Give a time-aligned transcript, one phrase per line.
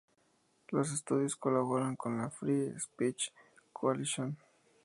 [0.69, 3.33] Los estudios colaboran con la Free Speech
[3.71, 4.35] Coalition.